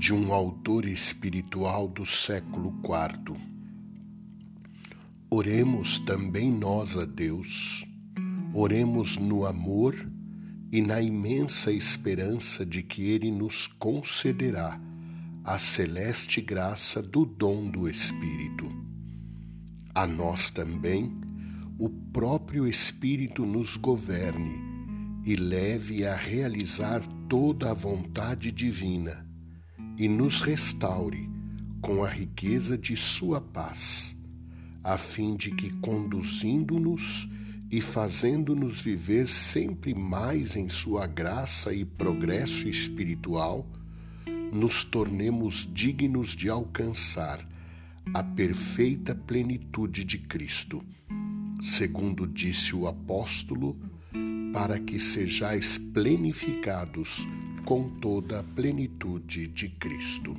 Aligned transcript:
de 0.00 0.14
um 0.14 0.32
autor 0.32 0.86
espiritual 0.86 1.86
do 1.86 2.06
século 2.06 2.74
IV. 2.82 3.36
Oremos 5.30 5.98
também 5.98 6.50
nós 6.50 6.96
a 6.96 7.04
Deus, 7.04 7.84
oremos 8.54 9.18
no 9.18 9.44
amor 9.44 9.94
e 10.72 10.80
na 10.80 11.02
imensa 11.02 11.70
esperança 11.70 12.64
de 12.64 12.82
que 12.82 13.10
Ele 13.10 13.30
nos 13.30 13.66
concederá 13.66 14.80
a 15.44 15.58
celeste 15.58 16.40
graça 16.40 17.02
do 17.02 17.26
dom 17.26 17.70
do 17.70 17.86
Espírito. 17.86 18.72
A 19.94 20.06
nós 20.06 20.50
também, 20.50 21.12
o 21.78 21.90
próprio 21.90 22.66
Espírito 22.66 23.44
nos 23.44 23.76
governe 23.76 24.58
e 25.26 25.36
leve 25.36 26.06
a 26.06 26.16
realizar 26.16 27.06
toda 27.28 27.70
a 27.70 27.74
vontade 27.74 28.50
divina 28.50 29.28
e 30.00 30.08
nos 30.08 30.40
restaure 30.40 31.28
com 31.82 32.02
a 32.02 32.08
riqueza 32.08 32.78
de 32.78 32.96
Sua 32.96 33.38
paz, 33.38 34.16
a 34.82 34.96
fim 34.96 35.36
de 35.36 35.50
que, 35.50 35.68
conduzindo-nos 35.74 37.28
e 37.70 37.82
fazendo-nos 37.82 38.80
viver 38.80 39.28
sempre 39.28 39.94
mais 39.94 40.56
em 40.56 40.70
Sua 40.70 41.06
graça 41.06 41.74
e 41.74 41.84
progresso 41.84 42.66
espiritual, 42.66 43.70
nos 44.50 44.84
tornemos 44.84 45.68
dignos 45.70 46.34
de 46.34 46.48
alcançar 46.48 47.46
a 48.14 48.22
perfeita 48.22 49.14
plenitude 49.14 50.02
de 50.02 50.16
Cristo, 50.16 50.82
segundo 51.62 52.26
disse 52.26 52.74
o 52.74 52.88
apóstolo, 52.88 53.76
para 54.50 54.78
que 54.78 54.98
sejais 54.98 55.76
plenificados 55.76 57.28
com 57.70 57.88
toda 58.00 58.40
a 58.40 58.42
plenitude 58.42 59.46
de 59.46 59.68
Cristo. 59.68 60.34